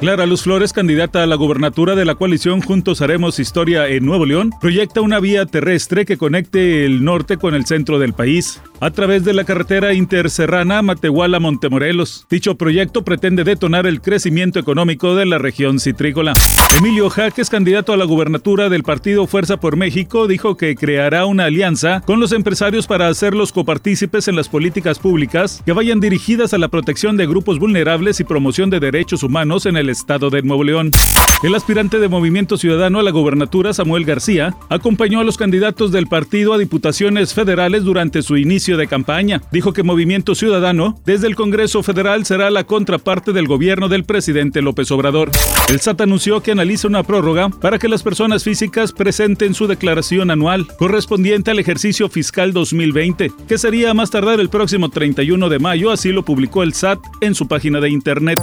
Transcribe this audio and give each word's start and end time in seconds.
Clara 0.00 0.26
Luz 0.26 0.42
Flores, 0.42 0.74
candidata 0.74 1.22
a 1.22 1.26
la 1.26 1.36
gubernatura 1.36 1.94
de 1.94 2.04
la 2.04 2.16
coalición 2.16 2.60
Juntos 2.60 3.00
Haremos 3.00 3.38
Historia 3.38 3.88
en 3.88 4.04
Nuevo 4.04 4.26
León, 4.26 4.50
proyecta 4.60 5.00
una 5.00 5.20
vía 5.20 5.46
terrestre 5.46 6.04
que 6.04 6.18
conecte 6.18 6.84
el 6.84 7.02
norte 7.02 7.38
con 7.38 7.54
el 7.54 7.64
centro 7.64 7.98
del 7.98 8.12
país 8.12 8.60
a 8.80 8.90
través 8.90 9.24
de 9.24 9.32
la 9.32 9.44
carretera 9.44 9.94
interserrana 9.94 10.82
Matehuala-Montemorelos. 10.82 12.26
Dicho 12.28 12.56
proyecto 12.56 13.04
pretende 13.04 13.42
detonar 13.42 13.86
el 13.86 14.02
crecimiento 14.02 14.58
económico 14.58 15.14
de 15.14 15.24
la 15.24 15.38
región 15.38 15.80
citrícola. 15.80 16.34
Emilio 16.78 17.08
Jaques, 17.08 17.48
candidato 17.48 17.94
a 17.94 17.96
la 17.96 18.04
gubernatura 18.04 18.68
del 18.68 18.82
partido 18.82 19.26
Fuerza 19.26 19.56
por 19.56 19.76
México, 19.76 20.26
dijo 20.26 20.58
que 20.58 20.74
creará 20.74 21.24
una 21.24 21.46
alianza 21.46 22.02
con 22.02 22.20
los 22.20 22.32
empresarios 22.32 22.86
para 22.86 23.08
hacerlos 23.08 23.50
copartícipes 23.50 24.28
en 24.28 24.36
las 24.36 24.50
políticas 24.50 24.98
públicas 24.98 25.62
que 25.64 25.72
vayan 25.72 26.00
dirigidas 26.00 26.52
a 26.52 26.58
la 26.58 26.68
protección 26.68 27.16
de 27.16 27.26
grupos 27.26 27.58
vulnerables 27.58 28.20
y 28.20 28.24
promoción 28.24 28.68
de 28.68 28.80
derechos 28.80 29.22
humanos 29.22 29.64
en 29.64 29.78
el 29.78 29.85
estado 29.90 30.30
de 30.30 30.42
Nuevo 30.42 30.64
León. 30.64 30.90
El 31.42 31.54
aspirante 31.54 31.98
de 31.98 32.08
Movimiento 32.08 32.56
Ciudadano 32.56 32.98
a 32.98 33.02
la 33.02 33.10
gobernatura, 33.10 33.74
Samuel 33.74 34.06
García, 34.06 34.56
acompañó 34.70 35.20
a 35.20 35.24
los 35.24 35.36
candidatos 35.36 35.92
del 35.92 36.06
partido 36.06 36.54
a 36.54 36.58
diputaciones 36.58 37.34
federales 37.34 37.84
durante 37.84 38.22
su 38.22 38.38
inicio 38.38 38.78
de 38.78 38.86
campaña. 38.86 39.42
Dijo 39.52 39.74
que 39.74 39.82
Movimiento 39.82 40.34
Ciudadano, 40.34 40.98
desde 41.04 41.26
el 41.26 41.36
Congreso 41.36 41.82
Federal, 41.82 42.24
será 42.24 42.50
la 42.50 42.64
contraparte 42.64 43.32
del 43.34 43.46
gobierno 43.46 43.88
del 43.88 44.04
presidente 44.04 44.62
López 44.62 44.90
Obrador. 44.90 45.30
El 45.68 45.80
SAT 45.80 46.00
anunció 46.00 46.40
que 46.40 46.52
analiza 46.52 46.88
una 46.88 47.02
prórroga 47.02 47.50
para 47.50 47.78
que 47.78 47.88
las 47.88 48.02
personas 48.02 48.42
físicas 48.42 48.92
presenten 48.92 49.52
su 49.52 49.66
declaración 49.66 50.30
anual 50.30 50.66
correspondiente 50.78 51.50
al 51.50 51.58
ejercicio 51.58 52.08
fiscal 52.08 52.54
2020, 52.54 53.30
que 53.46 53.58
sería 53.58 53.92
más 53.92 54.10
tardar 54.10 54.40
el 54.40 54.48
próximo 54.48 54.88
31 54.88 55.48
de 55.50 55.58
mayo, 55.58 55.90
así 55.90 56.12
lo 56.12 56.24
publicó 56.24 56.62
el 56.62 56.72
SAT 56.72 56.98
en 57.20 57.34
su 57.34 57.46
página 57.46 57.80
de 57.80 57.90
internet. 57.90 58.40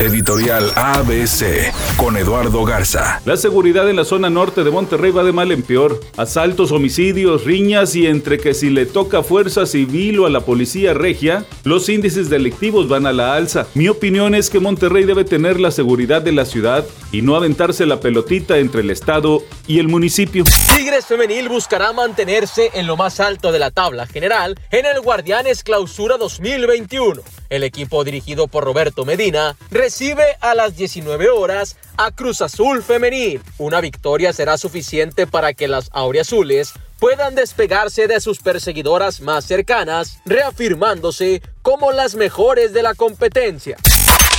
Editorial 0.00 0.72
ABC 0.74 1.72
con 1.96 2.16
Eduardo 2.16 2.64
Garza. 2.64 3.20
La 3.24 3.36
seguridad 3.36 3.88
en 3.88 3.96
la 3.96 4.04
zona 4.04 4.28
norte 4.28 4.64
de 4.64 4.70
Monterrey 4.70 5.12
va 5.12 5.22
de 5.22 5.32
mal 5.32 5.52
en 5.52 5.62
peor. 5.62 6.00
Asaltos, 6.16 6.72
homicidios, 6.72 7.44
riñas 7.44 7.94
y 7.94 8.06
entre 8.06 8.38
que 8.38 8.54
si 8.54 8.70
le 8.70 8.86
toca 8.86 9.22
fuerza 9.22 9.66
civil 9.66 10.18
o 10.18 10.26
a 10.26 10.30
la 10.30 10.40
policía 10.40 10.94
regia, 10.94 11.44
los 11.62 11.88
índices 11.88 12.28
delictivos 12.28 12.88
van 12.88 13.06
a 13.06 13.12
la 13.12 13.34
alza. 13.34 13.66
Mi 13.74 13.88
opinión 13.88 14.34
es 14.34 14.50
que 14.50 14.58
Monterrey 14.58 15.04
debe 15.04 15.24
tener 15.24 15.60
la 15.60 15.70
seguridad 15.70 16.22
de 16.22 16.32
la 16.32 16.44
ciudad 16.44 16.84
y 17.12 17.22
no 17.22 17.36
aventarse 17.36 17.86
la 17.86 18.00
pelotita 18.00 18.58
entre 18.58 18.80
el 18.80 18.90
Estado 18.90 19.42
y 19.68 19.78
el 19.78 19.86
municipio. 19.86 20.44
Tigres 20.76 21.06
Femenil 21.06 21.48
buscará 21.48 21.92
mantenerse 21.92 22.70
en 22.74 22.86
lo 22.88 22.96
más 22.96 23.20
alto 23.20 23.52
de 23.52 23.60
la 23.60 23.70
tabla 23.70 24.06
general 24.06 24.58
en 24.72 24.86
el 24.86 25.00
Guardianes 25.00 25.62
Clausura 25.62 26.16
2021. 26.16 27.22
El 27.54 27.62
equipo 27.62 28.02
dirigido 28.02 28.48
por 28.48 28.64
Roberto 28.64 29.04
Medina 29.04 29.56
recibe 29.70 30.24
a 30.40 30.56
las 30.56 30.76
19 30.76 31.30
horas 31.30 31.76
a 31.96 32.10
Cruz 32.10 32.40
Azul 32.40 32.82
Femenil. 32.82 33.40
Una 33.58 33.80
victoria 33.80 34.32
será 34.32 34.58
suficiente 34.58 35.28
para 35.28 35.54
que 35.54 35.68
las 35.68 35.88
auriazules 35.92 36.72
puedan 36.98 37.36
despegarse 37.36 38.08
de 38.08 38.20
sus 38.20 38.40
perseguidoras 38.40 39.20
más 39.20 39.44
cercanas, 39.44 40.18
reafirmándose 40.26 41.42
como 41.62 41.92
las 41.92 42.16
mejores 42.16 42.72
de 42.72 42.82
la 42.82 42.94
competencia. 42.94 43.76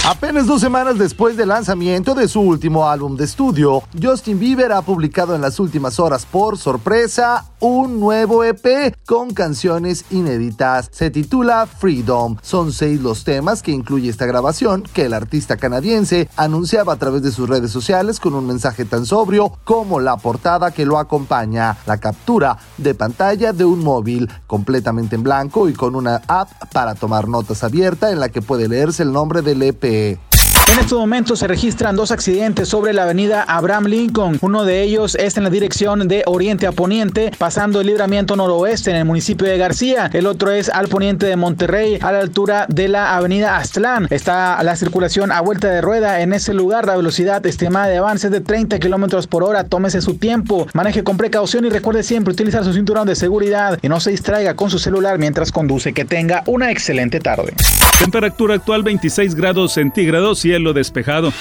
Apenas 0.08 0.46
dos 0.46 0.62
semanas 0.62 1.00
después 1.00 1.36
del 1.36 1.48
lanzamiento 1.48 2.14
de 2.14 2.28
su 2.28 2.40
último 2.40 2.88
álbum 2.88 3.18
de 3.18 3.26
estudio, 3.26 3.82
Justin 4.00 4.38
Bieber 4.38 4.72
ha 4.72 4.84
publicado 4.84 5.34
en 5.34 5.42
las 5.42 5.60
últimas 5.60 6.00
horas 6.00 6.28
por 6.28 6.60
sorpresa 6.60 7.46
un 7.60 8.00
nuevo 8.00 8.44
EP 8.44 8.96
con 9.08 9.34
canciones 9.34 10.06
inéditas. 10.12 10.90
Se 10.92 11.10
titula 11.10 11.66
Freedom. 11.66 12.38
Son 12.44 12.72
seis 12.72 13.02
los 13.02 13.24
temas 13.24 13.64
que 13.64 13.72
incluye 13.72 14.08
esta 14.08 14.28
grabación 14.28 14.84
que 14.94 15.06
el 15.06 15.14
artista 15.16 15.58
canadiense 15.58 16.30
anunciaba 16.36 16.94
a 16.94 16.98
través 16.98 17.24
de 17.24 17.32
sus 17.32 17.50
redes 17.50 17.72
sociales 17.72 18.20
con 18.20 18.36
un 18.36 18.46
mensaje 18.46 18.86
tan 18.86 19.08
sobrio 19.08 19.54
como 19.64 20.00
la 20.00 20.18
portada 20.18 20.70
que 20.70 20.86
lo 20.86 21.00
acompaña, 21.00 21.78
la 21.88 21.98
captura 21.98 22.60
de 22.78 22.94
pantalla 22.94 23.54
de 23.54 23.66
un 23.66 23.84
móvil 23.84 24.30
completamente 24.46 25.16
en 25.16 25.24
blanco 25.24 25.68
y 25.68 25.74
con 25.74 25.96
una 25.96 26.22
app 26.28 26.52
para 26.72 26.94
tomar 26.94 27.28
notas 27.28 27.64
abierta 27.64 28.12
en 28.12 28.20
la 28.20 28.30
que 28.30 28.44
puede 28.44 28.68
leerse 28.68 29.02
el 29.02 29.12
nombre 29.12 29.42
del 29.42 29.64
EP 29.64 29.95
que 29.96 30.35
en 30.72 30.80
estos 30.80 30.98
momentos 31.00 31.40
se 31.40 31.48
registran 31.48 31.96
dos 31.96 32.12
accidentes 32.12 32.70
sobre 32.70 32.92
la 32.92 33.04
avenida 33.04 33.44
Abraham 33.44 33.86
Lincoln. 33.86 34.40
Uno 34.42 34.66
de 34.66 34.82
ellos 34.82 35.16
es 35.16 35.38
en 35.38 35.44
la 35.44 35.50
dirección 35.50 36.08
de 36.08 36.24
oriente 36.26 36.66
a 36.66 36.72
poniente, 36.72 37.32
pasando 37.38 37.82
el 37.82 37.88
libramiento 37.88 38.36
noroeste 38.36 38.90
en 38.90 38.98
el 38.98 39.06
municipio 39.06 39.48
de 39.48 39.58
García. 39.58 40.10
El 40.12 40.26
otro 40.26 40.52
es 40.52 40.70
al 40.70 40.88
poniente 40.88 41.28
de 41.28 41.36
Monterrey, 41.36 42.00
a 42.02 42.12
la 42.12 42.20
altura 42.20 42.66
de 42.68 42.88
la 42.88 43.16
avenida 43.16 43.58
Aztlán. 43.58 44.08
Está 44.10 44.62
la 44.64 44.76
circulación 44.76 45.32
a 45.32 45.42
vuelta 45.42 45.70
de 45.70 45.82
rueda 45.82 46.22
en 46.22 46.34
ese 46.34 46.54
lugar. 46.54 46.88
La 46.88 46.96
velocidad 46.96 47.46
estimada 47.46 47.88
de 47.88 47.98
avance 47.98 48.28
es 48.28 48.34
de 48.34 48.42
30 48.42 48.80
kilómetros 48.80 49.28
por 49.28 49.44
hora. 49.44 49.66
Tómese 49.66 50.02
su 50.02 50.16
tiempo, 50.16 50.68
maneje 50.74 51.04
con 51.04 51.18
precaución 51.18 51.66
y 51.66 51.70
recuerde 51.70 52.02
siempre 52.02 52.34
utilizar 52.34 52.64
su 52.64 52.74
cinturón 52.74 53.08
de 53.08 53.16
seguridad 53.16 53.78
y 53.82 53.88
no 53.88 54.00
se 54.00 54.12
distraiga 54.12 54.56
con 54.56 54.72
su 54.72 54.80
celular 54.80 55.20
mientras 55.20 55.52
conduce. 55.52 55.94
Que 55.94 56.06
tenga 56.06 56.44
una 56.48 56.72
excelente 56.72 57.20
tarde. 57.20 57.54
Temperatura 58.00 58.56
actual 58.56 58.84
26 58.84 59.36
grados 59.36 59.74
centígrados, 59.74 60.40
cielo 60.56 60.72
despejado. 60.72 61.34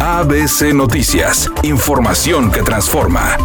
ABC 0.00 0.74
Noticias, 0.74 1.48
información 1.62 2.50
que 2.50 2.62
transforma. 2.62 3.36